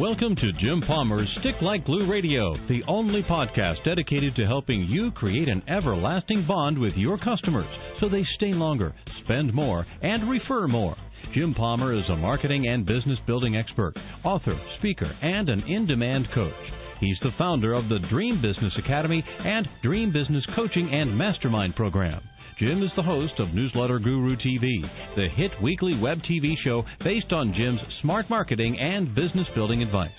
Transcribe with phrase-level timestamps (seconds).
[0.00, 5.10] Welcome to Jim Palmer's Stick Like Glue Radio, the only podcast dedicated to helping you
[5.10, 7.68] create an everlasting bond with your customers
[8.00, 8.94] so they stay longer,
[9.24, 10.96] spend more, and refer more.
[11.34, 13.92] Jim Palmer is a marketing and business building expert,
[14.24, 16.54] author, speaker, and an in demand coach.
[16.98, 22.22] He's the founder of the Dream Business Academy and Dream Business Coaching and Mastermind Program.
[22.60, 24.82] Jim is the host of Newsletter Guru TV,
[25.16, 30.10] the hit weekly web TV show based on Jim's smart marketing and business building advice.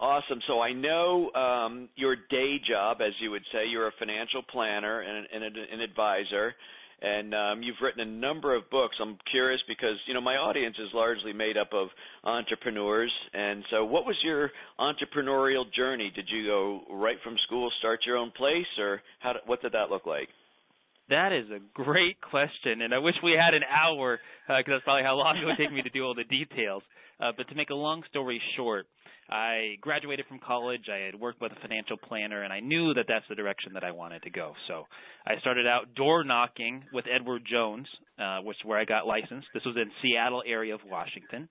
[0.00, 0.40] Awesome.
[0.46, 5.00] So I know um, your day job, as you would say, you're a financial planner
[5.02, 6.54] and, and an advisor,
[7.02, 8.96] and um, you've written a number of books.
[9.00, 11.88] I'm curious because you know my audience is largely made up of
[12.24, 16.10] entrepreneurs, and so what was your entrepreneurial journey?
[16.14, 19.34] Did you go right from school, start your own place, or how?
[19.44, 20.28] What did that look like?
[21.10, 24.84] That is a great question, and I wish we had an hour because uh, that's
[24.84, 26.84] probably how long it would take me to do all the details.
[27.20, 28.86] Uh, but to make a long story short,
[29.28, 30.82] I graduated from college.
[30.88, 33.82] I had worked with a financial planner, and I knew that that's the direction that
[33.82, 34.54] I wanted to go.
[34.68, 34.84] So
[35.26, 39.48] I started out door knocking with Edward Jones, uh, which is where I got licensed.
[39.52, 41.48] This was in Seattle area of Washington,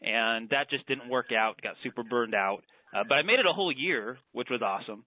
[0.00, 1.60] and that just didn't work out.
[1.62, 2.62] Got super burned out,
[2.94, 5.04] uh, but I made it a whole year, which was awesome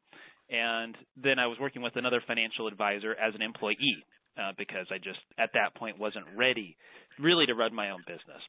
[0.49, 4.03] and then I was working with another financial advisor as an employee
[4.37, 6.77] uh, because I just at that point wasn't ready
[7.19, 8.41] really to run my own business.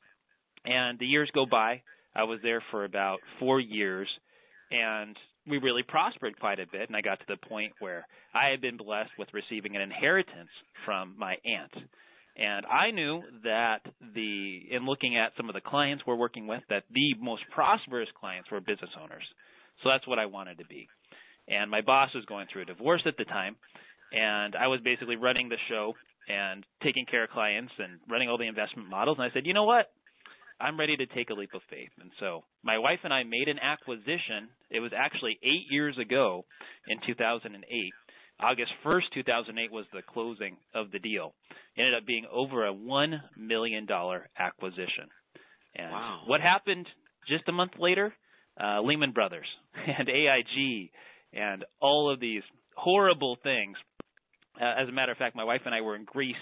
[0.65, 1.83] And the years go by.
[2.17, 4.09] I was there for about four years,
[4.71, 5.17] and
[5.47, 6.89] we really prospered quite a bit.
[6.89, 10.51] And I got to the point where I had been blessed with receiving an inheritance
[10.85, 11.85] from my aunt.
[12.37, 13.81] And I knew that
[14.15, 18.09] the in looking at some of the clients we're working with, that the most prosperous
[18.19, 19.25] clients were business owners.
[19.83, 20.89] So that's what I wanted to be
[21.49, 23.57] and my boss was going through a divorce at the time
[24.15, 25.95] and I was basically running the show
[26.29, 29.55] and taking care of clients and running all the investment models and I said, "You
[29.55, 29.93] know what?
[30.61, 33.49] I'm ready to take a leap of faith." And so my wife and I made
[33.49, 34.49] an acquisition.
[34.71, 36.45] It was actually 8 years ago
[36.87, 37.93] in 2008.
[38.41, 41.35] August 1st, 2008 was the closing of the deal.
[41.77, 45.09] It ended up being over a 1 million dollar acquisition.
[45.77, 46.23] And wow.
[46.27, 46.89] what happened
[47.29, 48.15] just a month later?
[48.61, 49.47] Uh, Lehman Brothers
[49.99, 50.91] and AIG
[51.35, 52.43] and all of these
[52.77, 53.77] horrible things.
[54.61, 56.37] Uh, as a matter of fact, my wife and I were in Greece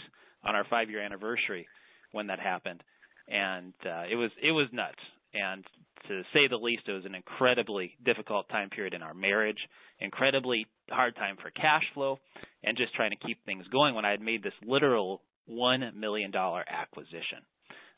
[0.44, 1.66] on our five year anniversary
[2.12, 2.82] when that happened,
[3.28, 4.98] and uh, it was it was nuts.
[5.34, 5.64] And
[6.08, 9.56] to say the least, it was an incredibly difficult time period in our marriage,
[9.98, 12.18] incredibly hard time for cash flow,
[12.62, 16.30] and just trying to keep things going when I had made this literal one million
[16.30, 17.40] dollar acquisition.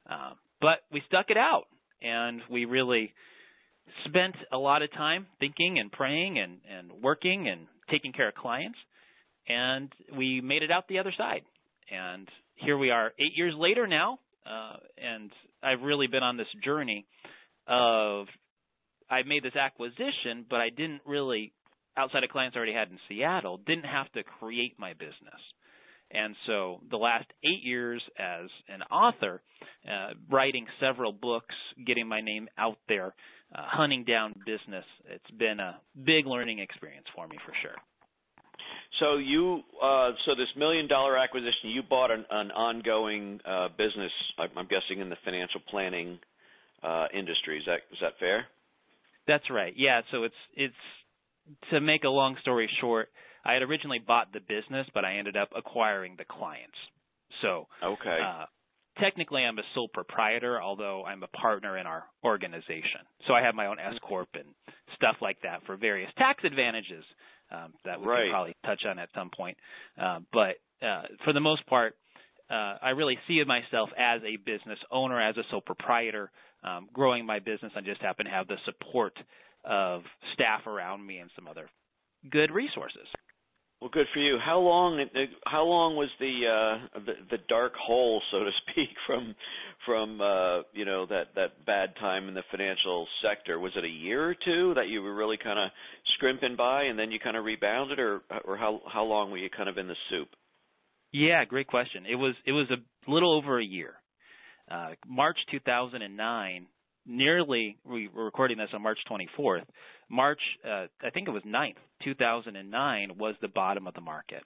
[0.09, 1.65] Um, but we stuck it out,
[2.03, 3.12] and we really
[4.06, 8.34] spent a lot of time thinking and praying and, and working and taking care of
[8.34, 8.78] clients.
[9.49, 11.43] And we made it out the other side.
[11.91, 14.19] And here we are eight years later now.
[14.47, 15.31] Uh, and
[15.62, 17.06] I've really been on this journey
[17.67, 18.26] of
[19.11, 21.53] I made this acquisition, but I didn't really,
[21.97, 25.41] outside of clients I already had in Seattle, didn't have to create my business.
[26.11, 29.43] And so the last eight years as an author,
[29.87, 31.55] uh, writing several books,
[31.87, 33.14] getting my name out there,
[33.55, 34.85] uh, hunting down business.
[35.09, 37.77] It's been a big learning experience for me for sure.
[39.01, 44.12] So you, uh, so this million dollar acquisition, you bought an, an ongoing uh, business.
[44.39, 46.19] I'm guessing in the financial planning
[46.83, 47.59] uh, industry.
[47.59, 48.47] Is that is that fair?
[49.27, 49.73] That's right.
[49.77, 50.03] Yeah.
[50.11, 50.75] So it's it's
[51.71, 53.09] to make a long story short.
[53.45, 56.77] I had originally bought the business, but I ended up acquiring the clients.
[57.43, 58.19] So okay.
[58.25, 58.45] Uh,
[58.99, 63.00] technically I'm a sole proprietor, although I'm a partner in our organization.
[63.26, 64.55] So I have my own S corp and
[64.96, 67.05] stuff like that for various tax advantages
[67.50, 68.23] um, that we right.
[68.25, 69.56] can probably touch on at some point.
[70.00, 70.56] Uh, but
[70.87, 71.94] uh, for the most part,
[72.50, 76.31] uh, I really see myself as a business owner, as a sole proprietor,
[76.62, 77.73] um, growing my business.
[77.76, 79.14] I just happen to have the support
[79.64, 80.02] of
[80.35, 81.69] staff around me and some other
[82.31, 83.06] good resources.
[83.81, 84.38] Well, good for you.
[84.43, 85.05] How long?
[85.47, 89.35] How long was the uh, the, the dark hole, so to speak, from
[89.85, 93.59] from uh, you know that that bad time in the financial sector?
[93.59, 95.71] Was it a year or two that you were really kind of
[96.15, 99.50] scrimping by, and then you kind of rebounded, or or how how long were you
[99.50, 100.29] kind of in the soup?
[101.12, 102.06] Yeah, great question.
[102.11, 103.94] It was it was a little over a year.
[104.71, 106.67] Uh, March 2009
[107.06, 109.65] nearly we were recording this on March 24th.
[110.11, 114.43] March, uh, I think it was 9th, 2009 was the bottom of the market.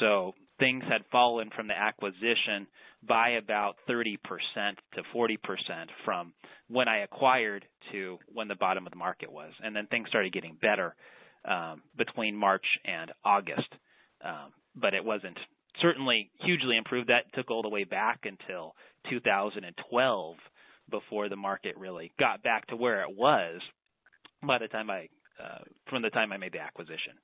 [0.00, 2.66] So things had fallen from the acquisition
[3.06, 4.16] by about 30%
[4.94, 5.36] to 40%
[6.04, 6.32] from
[6.68, 9.52] when I acquired to when the bottom of the market was.
[9.62, 10.94] And then things started getting better
[11.44, 13.68] um, between March and August.
[14.24, 15.38] Um, but it wasn't
[15.80, 17.08] certainly hugely improved.
[17.08, 18.74] That took all the way back until
[19.10, 20.36] 2012
[20.90, 23.60] before the market really got back to where it was
[24.46, 25.08] by the time I
[25.42, 25.58] uh,
[25.90, 27.14] from the time I made the acquisition.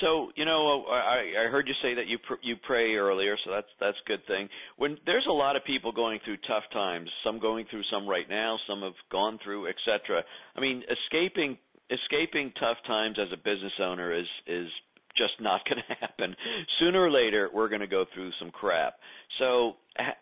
[0.00, 3.50] So you know, I, I heard you say that you pr- you pray earlier, so
[3.50, 4.48] that's that's a good thing.
[4.76, 8.28] When there's a lot of people going through tough times, some going through some right
[8.28, 10.22] now, some have gone through, etc.
[10.54, 11.56] I mean, escaping
[11.90, 14.68] escaping tough times as a business owner is is
[15.16, 16.36] just not going to happen.
[16.78, 18.94] Sooner or later, we're going to go through some crap.
[19.38, 19.74] So,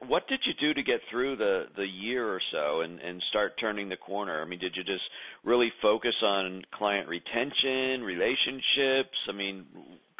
[0.06, 3.52] what did you do to get through the the year or so and and start
[3.60, 4.40] turning the corner?
[4.40, 5.04] I mean, did you just
[5.44, 9.16] really focus on client retention, relationships?
[9.28, 9.66] I mean,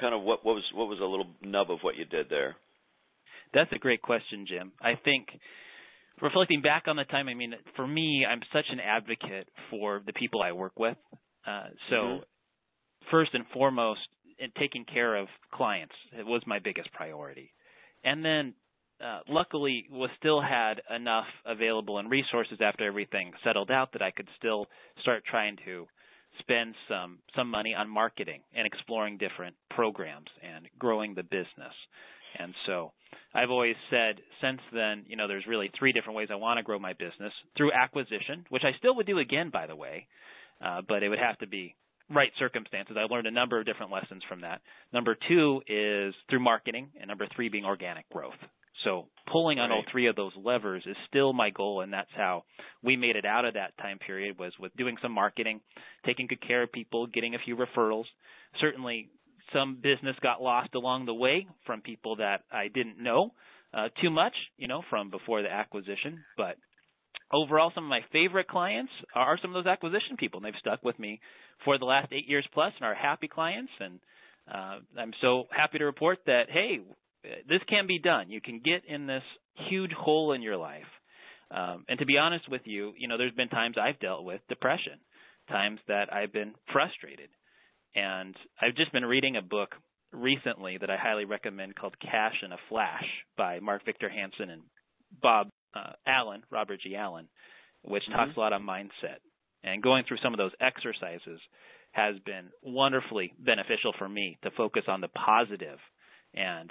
[0.01, 2.57] kind of what what was what was a little nub of what you did there?
[3.53, 4.73] That's a great question, Jim.
[4.83, 5.29] I think
[6.21, 10.13] reflecting back on the time, I mean, for me, I'm such an advocate for the
[10.13, 10.97] people I work with.
[11.47, 12.23] Uh, so, mm-hmm.
[13.11, 14.01] first and foremost,
[14.39, 17.53] in taking care of clients it was my biggest priority.
[18.05, 18.55] And then
[19.05, 24.11] uh, luckily was still had enough available and resources after everything settled out that I
[24.11, 24.67] could still
[25.01, 25.87] start trying to
[26.39, 31.75] spend some some money on marketing and exploring different programs and growing the business.
[32.39, 32.93] And so
[33.35, 36.63] I've always said since then, you know, there's really three different ways I want to
[36.63, 40.07] grow my business through acquisition, which I still would do again, by the way,
[40.65, 41.75] uh, but it would have to be
[42.11, 42.97] right circumstances.
[42.99, 44.61] I learned a number of different lessons from that.
[44.93, 48.35] Number two is through marketing, and number three being organic growth.
[48.83, 49.77] So pulling on right.
[49.77, 52.45] all three of those levers is still my goal, and that's how
[52.83, 55.61] we made it out of that time period was with doing some marketing,
[56.05, 58.05] taking good care of people, getting a few referrals.
[58.61, 59.11] Certainly,
[59.53, 63.33] some business got lost along the way from people that I didn't know
[63.73, 66.25] uh, too much, you know, from before the acquisition.
[66.37, 66.57] But
[67.33, 70.83] overall, some of my favorite clients are some of those acquisition people, and they've stuck
[70.83, 71.21] with me
[71.65, 73.73] for the last eight years plus and are happy clients.
[73.81, 74.01] And
[74.53, 76.81] uh, I'm so happy to report that, hey,
[77.49, 78.31] this can be done.
[78.31, 79.23] You can get in this
[79.69, 80.83] huge hole in your life.
[81.51, 84.41] Um, and to be honest with you, you know, there's been times I've dealt with
[84.49, 84.99] depression,
[85.49, 87.29] times that I've been frustrated.
[87.95, 89.71] And I've just been reading a book
[90.13, 93.05] recently that I highly recommend called Cash in a Flash
[93.37, 94.63] by Mark Victor Hansen and
[95.23, 96.97] Bob uh, Allen, Robert G.
[96.97, 97.29] Allen,
[97.83, 98.13] which mm-hmm.
[98.13, 99.21] talks a lot on mindset.
[99.63, 101.41] And going through some of those exercises
[101.93, 105.79] has been wonderfully beneficial for me to focus on the positive
[106.35, 106.71] and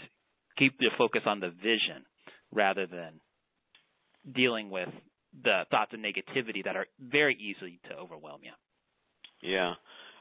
[0.58, 2.06] keep the focus on the vision
[2.52, 3.20] rather than
[4.36, 4.90] dealing with
[5.44, 8.52] the thoughts of negativity that are very easy to overwhelm you.
[9.42, 9.74] Yeah.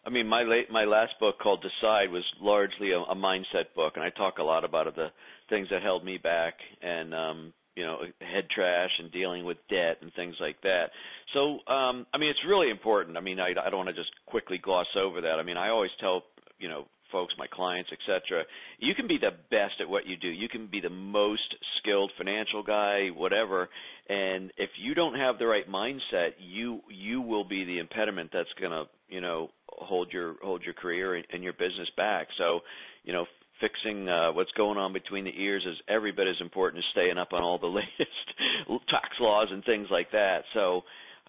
[0.04, 3.92] I mean, my late, my last book called Decide was largely a, a mindset book,
[3.94, 5.08] and I talk a lot about the
[5.48, 9.98] things that held me back and um, you know head trash and dealing with debt
[10.02, 10.90] and things like that.
[11.34, 13.16] So um I mean it's really important.
[13.16, 15.38] I mean I I don't want to just quickly gloss over that.
[15.38, 16.22] I mean I always tell
[16.58, 18.42] you know folks, my clients, etc.
[18.78, 20.28] You can be the best at what you do.
[20.28, 23.68] You can be the most skilled financial guy, whatever,
[24.08, 28.48] and if you don't have the right mindset, you you will be the impediment that's
[28.58, 32.26] going to, you know, hold your hold your career and your business back.
[32.36, 32.60] So,
[33.04, 33.26] you know,
[33.62, 37.16] fixing uh, what's going on between the ears is every bit as important as staying
[37.16, 40.42] up on all the latest tax laws and things like that.
[40.52, 40.82] So,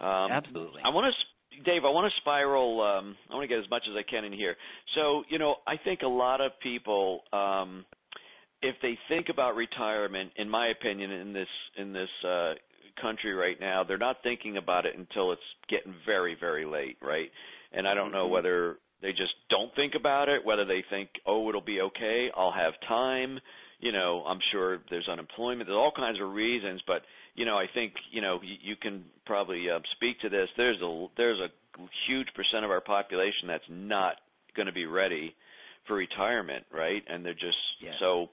[0.04, 1.86] um, absolutely, I want to, Dave.
[1.86, 2.82] I want to spiral.
[2.82, 4.56] Um, I want to get as much as I can in here.
[4.96, 7.86] So, you know, I think a lot of people, um,
[8.62, 11.48] if they think about retirement, in my opinion, in this
[11.78, 12.54] in this uh,
[13.02, 17.30] country right now, they're not thinking about it until it's getting very, very late, right?
[17.72, 18.34] And I don't know mm-hmm.
[18.34, 22.54] whether they just don't think about it, whether they think, oh, it'll be okay, I'll
[22.54, 23.38] have time,
[23.80, 25.68] you know, I'm sure there's unemployment.
[25.68, 27.02] There's all kinds of reasons, but
[27.36, 30.48] you know, I think you know you, you can probably uh, speak to this.
[30.56, 31.50] There's a there's a
[32.08, 34.16] huge percent of our population that's not
[34.56, 35.36] going to be ready
[35.86, 37.04] for retirement, right?
[37.08, 37.92] And they're just yeah.
[38.00, 38.28] so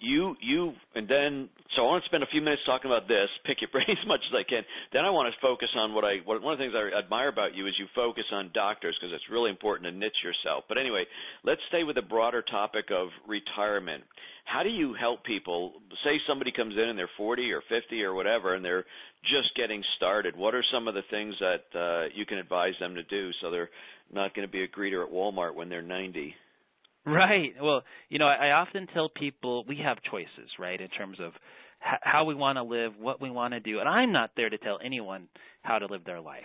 [0.00, 3.28] you you and then so I want to spend a few minutes talking about this,
[3.44, 4.62] pick your brain as much as I can.
[4.92, 7.28] Then I want to focus on what I what, one of the things I admire
[7.28, 10.64] about you is you focus on doctors because it's really important to niche yourself.
[10.68, 11.04] But anyway,
[11.44, 14.04] let's stay with the broader topic of retirement.
[14.46, 15.72] How do you help people?
[16.04, 18.84] Say somebody comes in and they're 40 or 50 or whatever, and they're
[19.24, 20.36] just getting started.
[20.36, 23.50] What are some of the things that uh, you can advise them to do so
[23.50, 23.70] they're
[24.12, 26.34] not going to be a greeter at Walmart when they're 90?
[27.06, 27.52] Right.
[27.62, 31.32] Well, you know, I, often tell people we have choices, right, in terms of
[31.78, 34.58] how we want to live, what we want to do, and I'm not there to
[34.58, 35.28] tell anyone
[35.62, 36.42] how to live their life.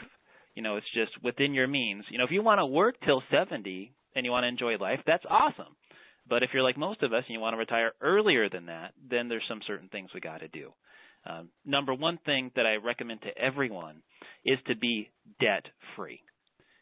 [0.53, 2.05] You know, it's just within your means.
[2.11, 4.99] You know, if you want to work till 70 and you want to enjoy life,
[5.07, 5.75] that's awesome.
[6.29, 8.93] But if you're like most of us and you want to retire earlier than that,
[9.09, 10.71] then there's some certain things we got to do.
[11.25, 14.03] Um, number one thing that I recommend to everyone
[14.45, 15.65] is to be debt
[15.95, 16.21] free.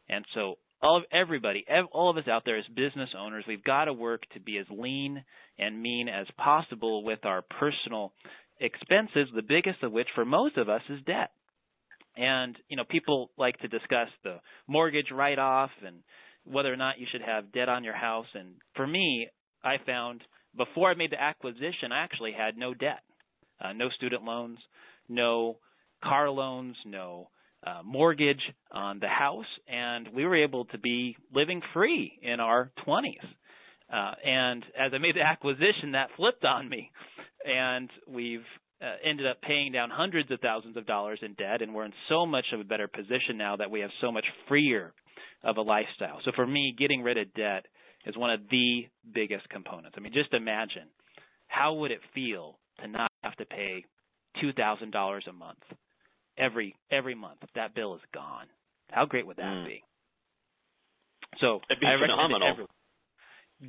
[0.10, 3.86] And so all of everybody, all of us out there as business owners, we've got
[3.86, 5.24] to work to be as lean
[5.58, 8.14] and mean as possible with our personal
[8.60, 11.32] expenses, the biggest of which for most of us is debt.
[12.16, 15.98] And, you know, people like to discuss the mortgage write off and
[16.46, 18.26] whether or not you should have debt on your house.
[18.34, 19.28] And for me,
[19.64, 20.22] I found
[20.56, 23.02] before I made the acquisition, I actually had no debt,
[23.64, 24.58] uh, no student loans,
[25.08, 25.58] no
[26.04, 27.30] car loans, no
[27.66, 32.72] uh, mortgage on the house, and we were able to be living free in our
[32.88, 33.16] 20s.
[33.92, 36.92] Uh, and as I made the acquisition, that flipped on me,
[37.46, 38.46] and we've
[38.82, 41.94] uh, ended up paying down hundreds of thousands of dollars in debt, and we're in
[42.08, 44.94] so much of a better position now that we have so much freer
[45.44, 46.20] of a lifestyle.
[46.24, 47.66] So for me, getting rid of debt
[48.06, 49.96] is one of the biggest components.
[49.98, 50.88] I mean, just imagine
[51.48, 53.86] how would it feel to not have to pay
[54.40, 55.60] two thousand dollars a month
[56.40, 57.40] every every month.
[57.56, 58.48] That bill is gone.
[58.92, 59.66] How great would that mm.
[59.66, 59.84] be?
[61.40, 62.68] So It'd be I phenomenal.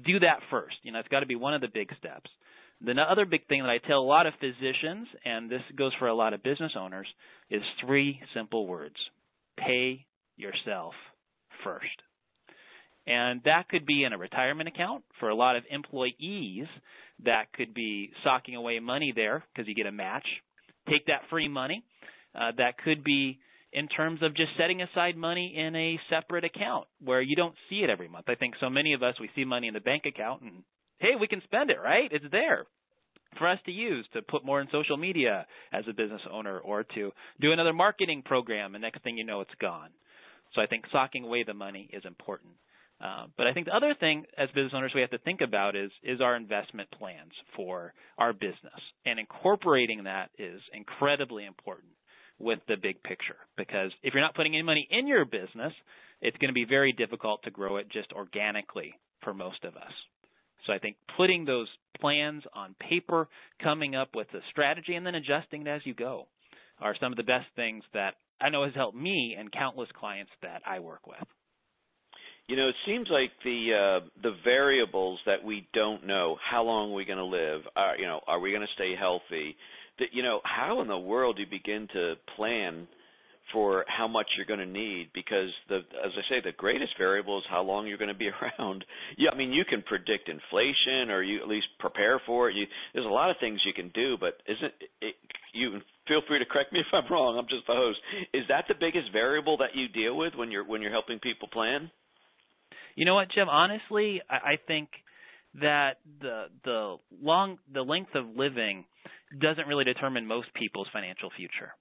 [0.05, 0.77] Do that first.
[0.83, 2.31] You know, it's got to be one of the big steps.
[2.83, 6.09] The other big thing that I tell a lot of physicians, and this goes for
[6.09, 7.07] a lot of business owners,
[7.51, 8.95] is three simple words:
[9.59, 10.95] pay yourself
[11.65, 11.87] first.
[13.07, 16.67] And that could be in a retirement account for a lot of employees.
[17.25, 20.27] That could be socking away money there because you get a match.
[20.89, 21.85] Take that free money
[22.35, 23.39] uh, that could be
[23.73, 27.83] in terms of just setting aside money in a separate account where you don't see
[27.83, 28.27] it every month.
[28.29, 30.63] I think so many of us we see money in the bank account and
[30.99, 32.11] hey, we can spend it, right?
[32.11, 32.67] It's there
[33.39, 36.83] for us to use to put more in social media as a business owner or
[36.83, 39.91] to do another marketing program and next thing you know it's gone.
[40.55, 42.53] So I think socking away the money is important.
[43.01, 45.75] Uh, but I think the other thing as business owners we have to think about
[45.75, 51.93] is is our investment plans for our business, and incorporating that is incredibly important
[52.41, 53.37] with the big picture.
[53.57, 55.73] Because if you're not putting any money in your business,
[56.21, 59.93] it's going to be very difficult to grow it just organically for most of us.
[60.67, 61.69] So I think putting those
[62.01, 63.29] plans on paper,
[63.63, 66.27] coming up with a strategy, and then adjusting it as you go
[66.81, 70.31] are some of the best things that I know has helped me and countless clients
[70.43, 71.19] that I work with.
[72.47, 76.37] You know, it seems like the uh, the variables that we don't know.
[76.43, 77.61] How long are we going to live?
[77.77, 79.57] Are you know, are we going to stay healthy?
[80.13, 82.87] You know how in the world do you begin to plan
[83.53, 87.39] for how much you're going to need because the as I say the greatest variable
[87.39, 88.31] is how long you're going to be
[88.61, 88.85] around.
[89.17, 92.57] Yeah, I mean you can predict inflation or you at least prepare for it.
[92.57, 95.15] You, there's a lot of things you can do, but isn't it,
[95.53, 97.39] you feel free to correct me if I'm wrong.
[97.39, 97.99] I'm just the host.
[98.33, 101.49] Is that the biggest variable that you deal with when you're when you're helping people
[101.49, 101.91] plan?
[102.95, 103.49] You know what, Jim?
[103.49, 104.89] Honestly, I, I think
[105.61, 108.85] that the the long the length of living
[109.41, 111.73] doesn't really determine most people's financial future.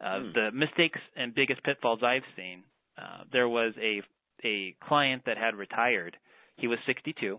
[0.00, 0.32] Uh, hmm.
[0.34, 2.64] The mistakes and biggest pitfalls I've seen.
[2.98, 4.02] Uh, there was a
[4.44, 6.16] a client that had retired.
[6.56, 7.38] He was 62.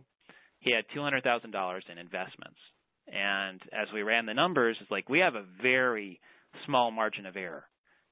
[0.60, 2.60] He had $200,000 in investments.
[3.08, 6.22] And as we ran the numbers, it's like we have a very
[6.66, 7.66] small margin of error.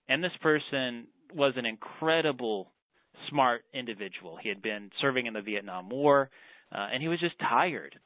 [0.10, 2.74] And this person was an incredible
[3.29, 4.38] smart individual.
[4.41, 6.29] He had been serving in the Vietnam War,
[6.74, 7.98] uh, and he was just tired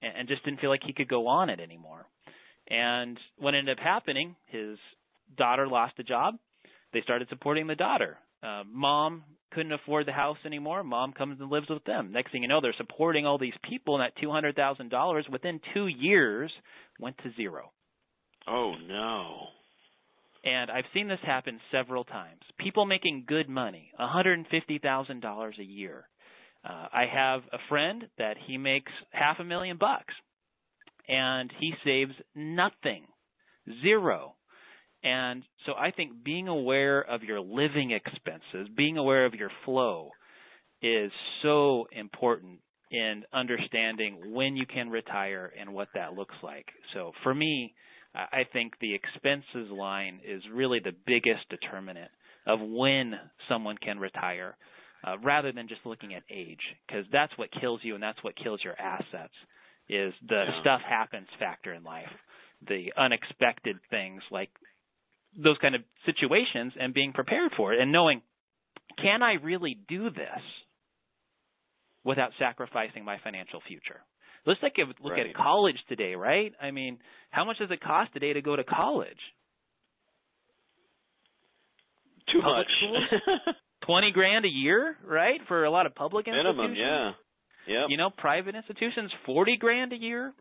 [0.00, 2.06] and, and just didn't feel like he could go on it anymore.
[2.72, 4.78] And what ended up happening, his
[5.36, 6.36] daughter lost a job.
[6.94, 8.16] They started supporting the daughter.
[8.42, 10.82] Uh, mom couldn't afford the house anymore.
[10.82, 12.12] Mom comes and lives with them.
[12.12, 15.26] Next thing you know, they're supporting all these people, and that two hundred thousand dollars
[15.30, 16.50] within two years
[16.98, 17.70] went to zero.
[18.48, 19.48] Oh no!
[20.44, 22.40] And I've seen this happen several times.
[22.58, 26.08] People making good money, one hundred and fifty thousand dollars a year.
[26.64, 30.14] Uh, I have a friend that he makes half a million bucks
[31.08, 33.06] and he saves nothing,
[33.82, 34.34] zero.
[35.04, 40.10] And so I think being aware of your living expenses, being aware of your flow
[40.80, 41.10] is
[41.42, 46.66] so important in understanding when you can retire and what that looks like.
[46.92, 47.74] So for me,
[48.14, 52.10] I think the expenses line is really the biggest determinant
[52.46, 53.14] of when
[53.48, 54.56] someone can retire
[55.04, 58.36] uh, rather than just looking at age because that's what kills you and that's what
[58.36, 59.32] kills your assets
[59.88, 60.60] is the yeah.
[60.60, 62.10] stuff happens factor in life
[62.68, 64.50] the unexpected things like
[65.36, 68.22] those kind of situations and being prepared for it and knowing
[68.98, 70.42] can I really do this
[72.04, 74.00] without sacrificing my financial future
[74.46, 75.26] let's take a look right.
[75.28, 76.98] at college today right I mean
[77.30, 79.18] how much does it cost today to go to college
[82.30, 83.54] too Public much
[83.86, 85.40] twenty grand a year, right?
[85.48, 86.78] For a lot of public minimum, institutions.
[86.78, 87.10] yeah,
[87.66, 87.86] yeah.
[87.88, 90.32] You know, private institutions forty grand a year.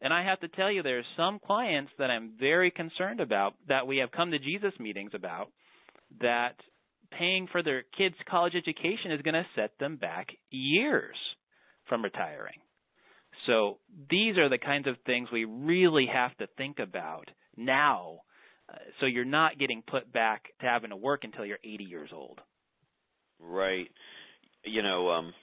[0.00, 3.54] And I have to tell you, there are some clients that I'm very concerned about
[3.68, 5.50] that we have come to Jesus meetings about
[6.20, 6.56] that
[7.18, 11.16] paying for their kids' college education is going to set them back years
[11.88, 12.58] from retiring.
[13.46, 13.78] So
[14.10, 18.18] these are the kinds of things we really have to think about now
[18.68, 22.10] uh, so you're not getting put back to having to work until you're 80 years
[22.12, 22.40] old.
[23.38, 23.90] Right.
[24.64, 25.34] You know, um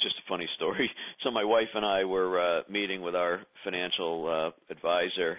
[0.00, 0.90] just a funny story.
[1.22, 5.38] So my wife and I were uh meeting with our financial uh advisor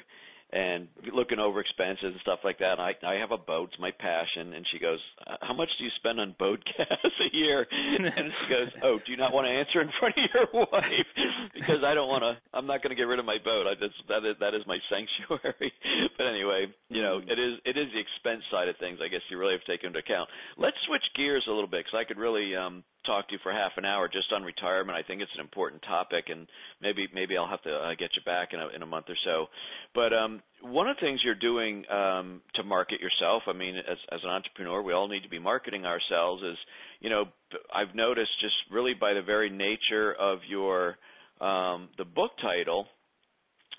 [0.52, 2.80] and looking over expenses and stuff like that.
[2.80, 5.68] And I I have a boat, it's my passion, and she goes, uh, "How much
[5.78, 9.34] do you spend on boat gas a year?" And she goes, "Oh, do you not
[9.34, 11.10] want to answer in front of your wife
[11.54, 12.40] because I don't want to.
[12.56, 13.68] I'm not going to get rid of my boat.
[13.68, 15.72] I just that is that is my sanctuary."
[16.18, 19.00] but anyway, you know, it is it is the expense side of things.
[19.04, 20.30] I guess you really have to take into account.
[20.56, 23.52] Let's switch gears a little bit because I could really um talk to you for
[23.52, 24.98] half an hour just on retirement.
[24.98, 26.48] I think it's an important topic, and
[26.82, 29.18] maybe maybe I'll have to uh, get you back in a in a month or
[29.26, 29.48] so.
[29.96, 33.98] But um, one of the things you're doing um, to market yourself, I mean, as
[34.12, 36.43] as an entrepreneur, we all need to be marketing ourselves.
[36.43, 36.58] Is
[37.00, 37.26] you know,
[37.74, 40.98] I've noticed just really by the very nature of your
[41.41, 42.86] um, the book title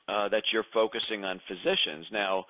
[0.08, 2.46] uh, that you're focusing on physicians now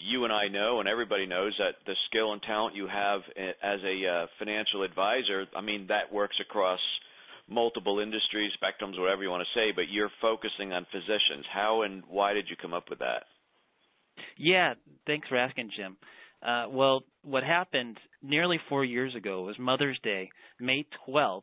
[0.00, 3.20] you and I know, and everybody knows that the skill and talent you have
[3.62, 6.80] as a uh, financial advisor, I mean, that works across
[7.48, 11.44] multiple industries, spectrums, whatever you want to say, but you're focusing on physicians.
[11.52, 13.24] How and why did you come up with that?
[14.36, 14.74] Yeah,
[15.06, 15.96] thanks for asking, Jim.
[16.42, 21.42] Uh, well, what happened nearly four years ago was Mother's Day, May 12th,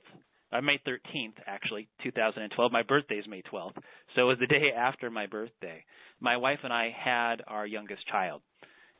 [0.57, 2.71] uh, May 13th, actually, 2012.
[2.71, 3.75] My birthday is May 12th,
[4.15, 5.83] so it was the day after my birthday
[6.19, 8.41] my wife and I had our youngest child.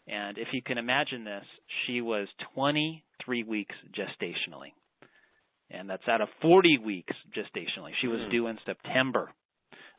[0.08, 1.44] And if you can imagine this,
[1.86, 4.74] she was 23 weeks gestationally.
[5.72, 7.92] And that's out of 40 weeks gestationally.
[8.02, 8.32] She was mm.
[8.32, 9.32] due in September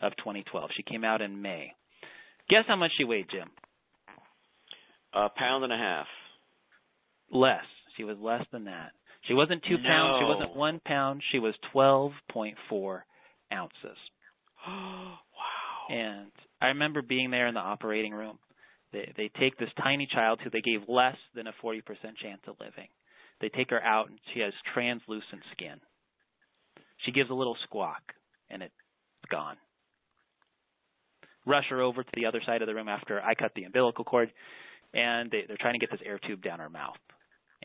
[0.01, 0.71] of 2012.
[0.77, 1.73] She came out in May.
[2.49, 3.49] Guess how much she weighed, Jim?
[5.13, 6.07] A pound and a half.
[7.33, 7.65] Less.
[7.97, 8.93] She was less than that.
[9.29, 9.89] She wasn't two no.
[9.89, 10.17] pounds.
[10.21, 11.23] She wasn't one pound.
[11.33, 13.01] She was 12.4
[13.53, 13.99] ounces.
[14.69, 15.17] wow.
[15.91, 18.39] And I remember being there in the operating room.
[18.93, 21.83] They they take this tiny child who they gave less than a 40%
[22.23, 22.89] chance of living.
[23.41, 25.81] They take her out and she has translucent skin.
[27.05, 28.03] She gives a little squawk
[28.49, 28.75] and it's
[29.31, 29.57] gone.
[31.45, 34.05] Rush her over to the other side of the room after I cut the umbilical
[34.05, 34.33] cord
[34.95, 36.97] and they, they're trying to get this air tube down her mouth.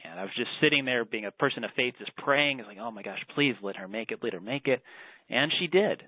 [0.03, 2.77] And I was just sitting there being a person of faith, just praying, it's like,
[2.79, 4.81] oh my gosh, please let her make it, let her make it.
[5.29, 6.03] And she did.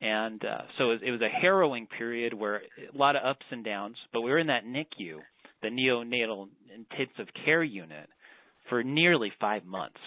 [0.00, 3.44] And uh, so it was, it was a harrowing period where a lot of ups
[3.50, 5.18] and downs, but we were in that NICU,
[5.62, 8.08] the neonatal intensive care unit,
[8.68, 9.98] for nearly five months.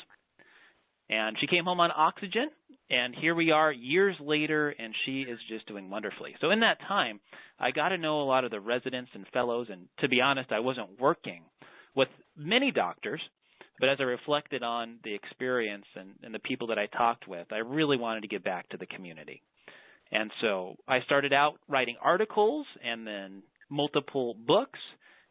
[1.09, 2.49] And she came home on oxygen,
[2.89, 6.35] and here we are years later, and she is just doing wonderfully.
[6.41, 7.19] So in that time,
[7.59, 10.51] I got to know a lot of the residents and fellows, and to be honest,
[10.51, 11.43] I wasn't working
[11.95, 13.21] with many doctors,
[13.79, 17.47] but as I reflected on the experience and, and the people that I talked with,
[17.51, 19.41] I really wanted to give back to the community.
[20.11, 24.79] And so I started out writing articles and then multiple books.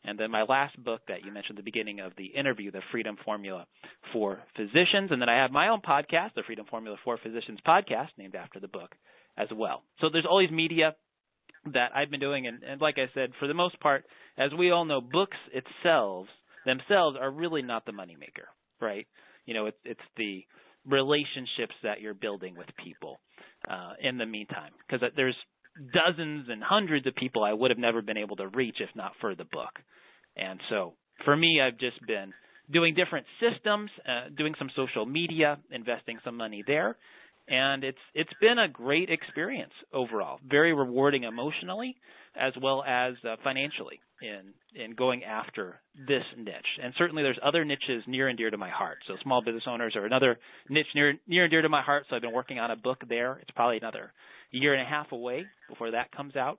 [0.05, 2.83] And then my last book that you mentioned at the beginning of the interview, The
[2.91, 3.67] Freedom Formula
[4.13, 5.13] for Physicians.
[5.13, 8.59] And then I have my own podcast, The Freedom Formula for Physicians podcast, named after
[8.59, 8.97] the book
[9.37, 9.85] as well.
[10.01, 10.97] So there's always media
[11.73, 12.49] that I've been doing.
[12.49, 14.05] And, and like I said, for the most part,
[14.37, 16.27] as we all know, books itself
[16.67, 18.49] themselves are really not the moneymaker,
[18.81, 19.07] right?
[19.47, 20.45] You know, it's, it's the
[20.87, 23.21] relationships that you're building with people
[23.69, 24.73] uh, in the meantime.
[24.87, 25.37] Because there's
[25.93, 29.13] dozens and hundreds of people I would have never been able to reach if not
[29.21, 29.73] for the book.
[30.37, 30.95] And so
[31.25, 32.33] for me, I've just been
[32.71, 36.97] doing different systems, uh, doing some social media, investing some money there,
[37.49, 40.39] and it's it's been a great experience overall.
[40.49, 41.97] Very rewarding emotionally
[42.37, 46.79] as well as uh, financially in in going after this niche.
[46.83, 48.99] And certainly there's other niches near and dear to my heart.
[49.07, 52.07] So small business owners are another niche near near and dear to my heart.
[52.09, 53.39] So I've been working on a book there.
[53.43, 54.13] It's probably another
[54.51, 56.59] year and a half away before that comes out.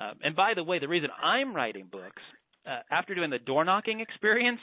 [0.00, 2.22] Um, and by the way, the reason I'm writing books
[2.66, 4.60] uh, after doing the door knocking experience,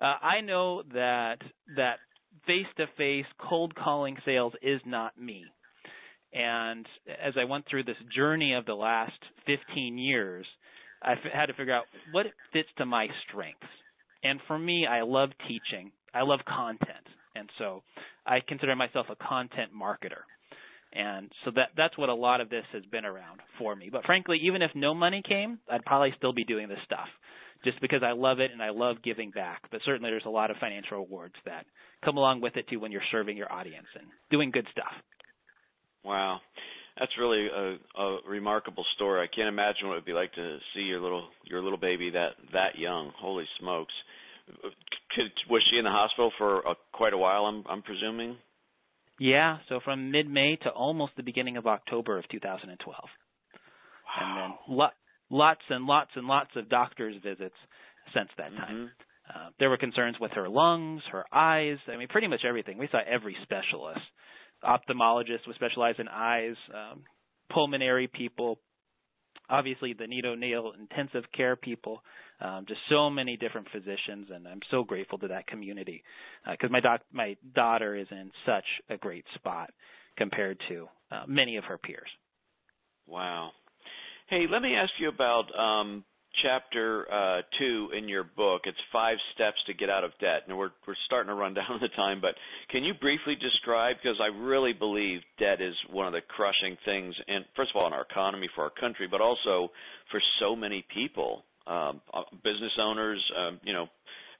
[0.00, 1.38] uh, I know that
[1.76, 1.98] that
[2.46, 5.44] face to face cold calling sales is not me.
[6.32, 6.86] And
[7.22, 9.12] as I went through this journey of the last
[9.46, 10.46] 15 years,
[11.02, 13.66] I had to figure out what fits to my strengths.
[14.24, 15.90] And for me, I love teaching.
[16.14, 17.06] I love content.
[17.34, 17.82] And so
[18.26, 20.22] I consider myself a content marketer.
[20.92, 23.88] And so that that's what a lot of this has been around for me.
[23.90, 27.08] But frankly, even if no money came, I'd probably still be doing this stuff
[27.64, 29.62] just because I love it and I love giving back.
[29.70, 31.64] But certainly there's a lot of financial rewards that
[32.04, 34.92] come along with it too when you're serving your audience and doing good stuff.
[36.04, 36.40] Wow.
[37.12, 39.22] That's really a, a remarkable story.
[39.22, 42.10] I can't imagine what it would be like to see your little your little baby
[42.10, 43.12] that that young.
[43.18, 43.92] Holy smokes!
[45.14, 47.44] Could, was she in the hospital for a, quite a while?
[47.44, 48.36] I'm I'm presuming.
[49.18, 52.96] Yeah, so from mid-May to almost the beginning of October of 2012.
[52.96, 53.08] Wow.
[54.20, 54.86] And then lo-
[55.30, 57.54] lots and lots and lots of doctors visits
[58.14, 58.74] since that time.
[58.74, 59.38] Mm-hmm.
[59.38, 61.76] Uh, there were concerns with her lungs, her eyes.
[61.88, 62.78] I mean, pretty much everything.
[62.78, 64.00] We saw every specialist.
[64.64, 67.02] Ophthalmologists who specialize in eyes, um,
[67.52, 68.58] pulmonary people,
[69.48, 72.02] obviously the neonatal intensive care people,
[72.40, 76.02] um, just so many different physicians, and I'm so grateful to that community
[76.50, 79.70] because uh, my doc, my daughter is in such a great spot
[80.16, 82.08] compared to uh, many of her peers.
[83.06, 83.50] Wow.
[84.28, 86.04] Hey, let me ask you about um,
[86.42, 88.62] chapter uh, two in your book.
[88.64, 91.78] It's five steps to get out of debt, and we're we're starting to run down
[91.80, 92.20] the time.
[92.20, 92.34] But
[92.70, 93.96] can you briefly describe?
[94.02, 97.86] Because I really believe debt is one of the crushing things, and first of all,
[97.86, 99.70] in our economy for our country, but also
[100.10, 103.86] for so many people, um, uh, business owners, um, you know.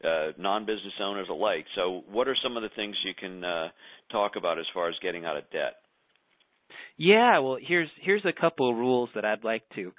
[0.05, 1.65] Uh, non-business owners alike.
[1.77, 3.69] So, what are some of the things you can uh,
[4.11, 5.77] talk about as far as getting out of debt?
[6.97, 9.93] Yeah, well, here's here's a couple of rules that I'd like to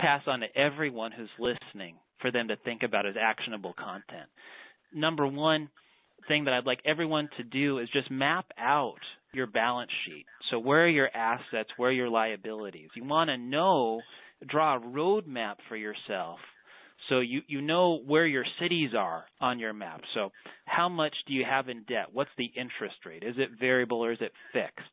[0.00, 4.28] pass on to everyone who's listening for them to think about as actionable content.
[4.92, 5.68] Number one
[6.28, 8.98] thing that I'd like everyone to do is just map out
[9.32, 10.26] your balance sheet.
[10.50, 12.90] So where are your assets, where are your liabilities?
[12.94, 14.00] You want to know,
[14.48, 16.38] draw a roadmap for yourself.
[17.08, 20.02] So you, you know where your cities are on your map.
[20.14, 20.30] So
[20.66, 22.06] how much do you have in debt?
[22.12, 23.22] What's the interest rate?
[23.22, 24.90] Is it variable or is it fixed?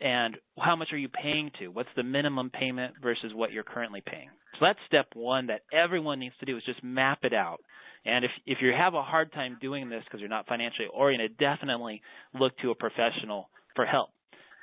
[0.00, 1.68] And how much are you paying to?
[1.68, 4.28] What's the minimum payment versus what you're currently paying?
[4.58, 7.58] So that's step one that everyone needs to do is just map it out.
[8.04, 11.36] And if if you have a hard time doing this because you're not financially oriented,
[11.36, 12.00] definitely
[12.38, 14.10] look to a professional for help.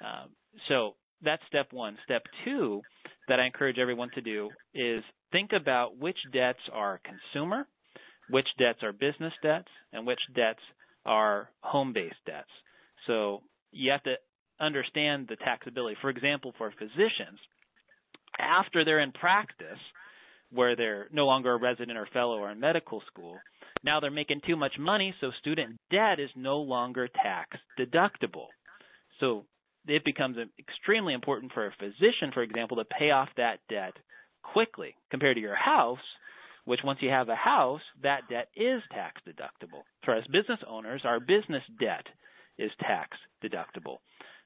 [0.04, 0.30] Um,
[0.67, 1.98] so that's step one.
[2.06, 2.82] Step two
[3.28, 7.67] that I encourage everyone to do is think about which debts are consumer,
[8.30, 10.62] which debts are business debts, and which debts
[11.06, 12.50] are home-based debts.
[13.08, 14.15] So you have to
[14.60, 15.94] understand the taxability.
[16.02, 17.39] For example, for physicians,
[18.39, 19.80] after they're in practice,
[20.52, 23.38] where they're no longer a resident or fellow or in medical school,
[23.84, 28.48] now they're making too much money, so student debt is no longer tax deductible.
[29.20, 29.46] So
[29.88, 33.94] it becomes extremely important for a physician, for example, to pay off that debt
[34.44, 36.00] quickly compared to your house,
[36.65, 39.84] which once you have a house, that debt is tax deductible.
[40.04, 42.06] For us business owners, our business debt
[42.58, 43.98] is tax deductible.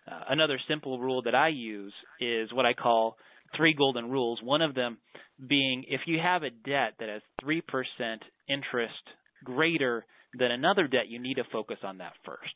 [0.09, 3.17] Uh, another simple rule that I use is what I call
[3.55, 4.39] three golden rules.
[4.41, 4.97] One of them
[5.47, 7.61] being if you have a debt that has 3%
[8.47, 8.93] interest
[9.43, 10.05] greater
[10.37, 12.53] than another debt, you need to focus on that first.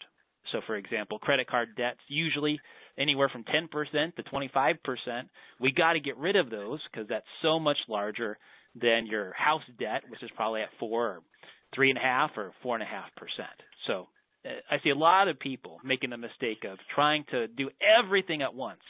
[0.51, 2.59] So, for example, credit card debts usually
[2.97, 4.75] anywhere from 10% to 25%.
[5.59, 8.37] We got to get rid of those because that's so much larger
[8.75, 11.19] than your house debt, which is probably at four or
[11.73, 13.55] three and a half or four and a half percent.
[13.87, 14.07] So
[14.45, 18.53] I see a lot of people making the mistake of trying to do everything at
[18.53, 18.81] once.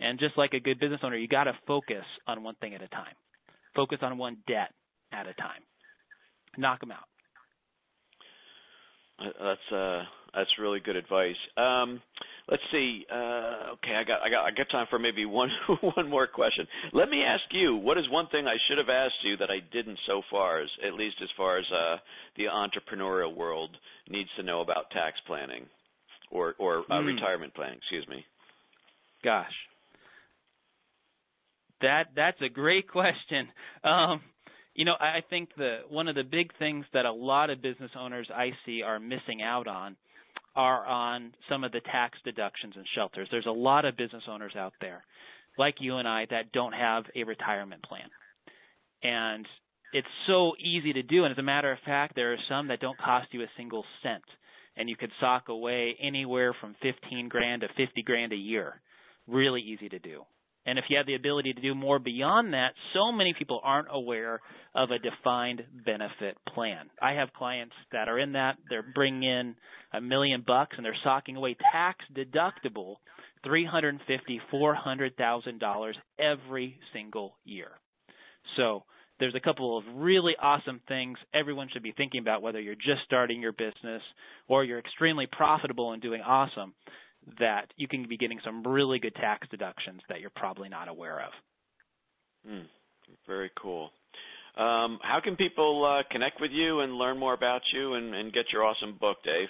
[0.00, 2.82] And just like a good business owner, you got to focus on one thing at
[2.82, 3.14] a time.
[3.74, 4.72] Focus on one debt
[5.12, 5.62] at a time.
[6.56, 7.08] Knock them out.
[9.18, 10.02] Uh, that's uh,
[10.34, 11.36] that's really good advice.
[11.56, 12.00] Um,
[12.48, 13.06] let's see.
[13.10, 16.66] Uh, okay, I got I got I got time for maybe one one more question.
[16.92, 19.60] Let me ask you, what is one thing I should have asked you that I
[19.72, 21.96] didn't so far, as at least as far as uh,
[22.36, 23.76] the entrepreneurial world
[24.14, 25.66] needs to know about tax planning
[26.30, 27.06] or or uh, mm.
[27.06, 27.78] retirement planning?
[27.78, 28.24] Excuse me.
[29.22, 29.52] Gosh,
[31.80, 33.48] that that's a great question.
[33.82, 34.20] Um,
[34.74, 37.92] you know, I think the one of the big things that a lot of business
[37.98, 39.96] owners I see are missing out on
[40.56, 43.28] are on some of the tax deductions and shelters.
[43.30, 45.04] There's a lot of business owners out there,
[45.58, 48.08] like you and I, that don't have a retirement plan.
[49.02, 49.46] And
[49.94, 51.24] it's so easy to do.
[51.24, 53.84] And as a matter of fact, there are some that don't cost you a single
[54.02, 54.24] cent.
[54.76, 58.82] And you could sock away anywhere from 15 grand to 50 grand a year.
[59.28, 60.22] Really easy to do.
[60.66, 63.86] And if you have the ability to do more beyond that, so many people aren't
[63.90, 64.40] aware
[64.74, 66.90] of a defined benefit plan.
[67.00, 68.56] I have clients that are in that.
[68.68, 69.54] They're bringing in
[69.92, 72.96] a million bucks and they're socking away tax deductible
[73.44, 77.68] three hundred and fifty, four hundred thousand dollars every single year.
[78.56, 78.84] So
[79.20, 83.02] there's a couple of really awesome things everyone should be thinking about whether you're just
[83.04, 84.02] starting your business
[84.48, 86.74] or you're extremely profitable and doing awesome
[87.38, 91.20] that you can be getting some really good tax deductions that you're probably not aware
[91.20, 91.32] of.
[92.46, 92.66] Hmm.
[93.26, 93.90] Very cool.
[94.56, 98.32] Um, how can people uh, connect with you and learn more about you and, and
[98.32, 99.48] get your awesome book, Dave?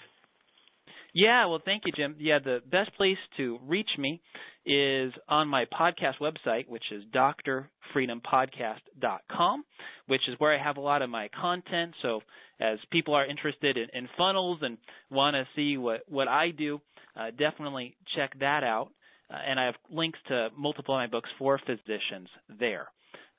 [1.14, 2.16] Yeah, well, thank you, Jim.
[2.18, 4.20] Yeah, the best place to reach me
[4.66, 9.64] is on my podcast website, which is drfreedompodcast.com,
[10.09, 11.94] which is where I have a lot of my content.
[12.03, 12.22] So,
[12.61, 14.77] as people are interested in, in funnels and
[15.09, 16.81] want to see what, what I do,
[17.16, 18.90] uh, definitely check that out.
[19.31, 22.88] Uh, and I have links to multiple of my books for physicians there.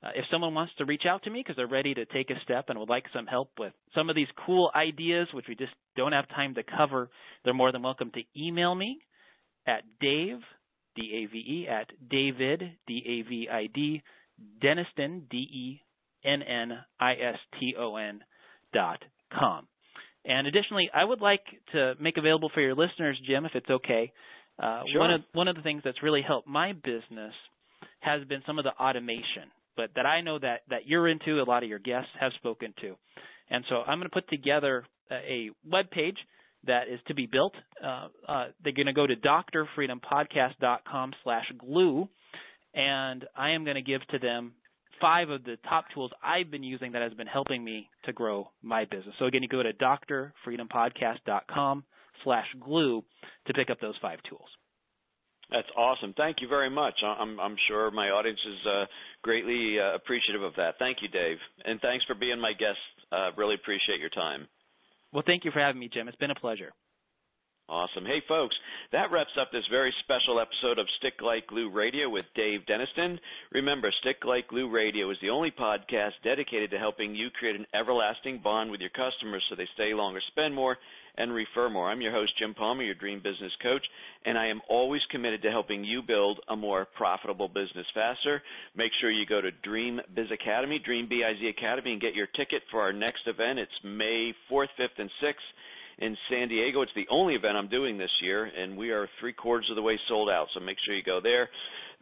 [0.05, 2.39] Uh, if someone wants to reach out to me because they're ready to take a
[2.43, 5.71] step and would like some help with some of these cool ideas, which we just
[5.97, 7.09] don't have time to cover,
[7.43, 8.99] they're more than welcome to email me
[9.67, 10.37] at Dave,
[10.95, 14.03] D A V E, at David, D A V I D,
[14.63, 15.81] Denniston, D E
[16.23, 18.21] N N I S T O N
[18.73, 18.99] dot
[19.33, 19.67] com.
[20.23, 24.11] And additionally, I would like to make available for your listeners, Jim, if it's okay.
[24.61, 25.01] Uh, sure.
[25.01, 27.33] One of one of the things that's really helped my business
[27.99, 31.41] has been some of the automation, but that I know that that you're into.
[31.41, 32.95] A lot of your guests have spoken to,
[33.49, 36.17] and so I'm going to put together a, web page
[36.65, 37.53] that is to be built.
[37.83, 42.09] Uh, uh, they're going to go to drfreedompodcast.com slash glue,
[42.73, 44.53] and I am going to give to them
[44.99, 48.49] five of the top tools I've been using that has been helping me to grow
[48.63, 49.13] my business.
[49.19, 51.83] So again, you go to drfreedompodcast.com
[52.23, 53.03] slash glue
[53.47, 54.49] to pick up those five tools.
[55.51, 56.13] That's awesome.
[56.17, 56.95] Thank you very much.
[57.03, 58.85] I'm, I'm sure my audience is uh,
[59.21, 60.75] greatly uh, appreciative of that.
[60.79, 61.37] Thank you, Dave.
[61.63, 62.79] And thanks for being my guest.
[63.11, 64.47] Uh, really appreciate your time.
[65.13, 66.07] Well, thank you for having me, Jim.
[66.07, 66.73] It's been a pleasure.
[67.67, 68.05] Awesome.
[68.05, 68.55] Hey, folks,
[68.91, 73.17] that wraps up this very special episode of Stick Like Glue Radio with Dave Denniston.
[73.53, 77.65] Remember, Stick Like Glue Radio is the only podcast dedicated to helping you create an
[77.73, 80.77] everlasting bond with your customers so they stay longer, spend more,
[81.17, 81.89] and refer more.
[81.89, 83.85] I'm your host, Jim Palmer, your dream business coach,
[84.25, 88.41] and I am always committed to helping you build a more profitable business faster.
[88.75, 92.61] Make sure you go to Dream Biz Academy, Dream BIZ Academy, and get your ticket
[92.71, 93.59] for our next event.
[93.59, 95.33] It's May 4th, 5th, and 6th
[95.99, 96.81] in San Diego.
[96.81, 99.81] It's the only event I'm doing this year, and we are three quarters of the
[99.81, 100.47] way sold out.
[100.53, 101.49] So make sure you go there.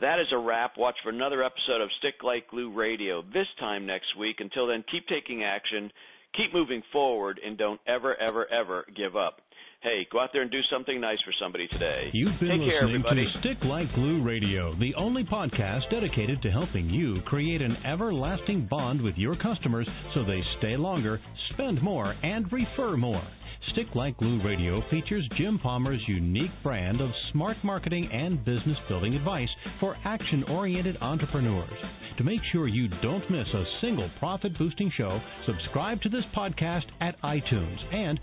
[0.01, 0.77] That is a wrap.
[0.77, 4.37] Watch for another episode of Stick Like Glue Radio this time next week.
[4.39, 5.91] Until then, keep taking action,
[6.35, 9.41] keep moving forward, and don't ever, ever, ever give up.
[9.83, 12.09] Hey, go out there and do something nice for somebody today.
[12.13, 13.25] You've been Take listening care, everybody.
[13.25, 18.65] to Stick Like Glue Radio, the only podcast dedicated to helping you create an everlasting
[18.69, 21.19] bond with your customers so they stay longer,
[21.53, 23.27] spend more, and refer more.
[23.71, 29.15] Stick Like Glue Radio features Jim Palmer's unique brand of smart marketing and business building
[29.15, 31.69] advice for action oriented entrepreneurs.
[32.17, 36.83] To make sure you don't miss a single profit boosting show, subscribe to this podcast
[36.99, 38.19] at iTunes and